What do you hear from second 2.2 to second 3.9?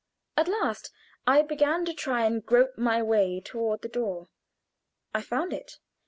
to grope my way toward the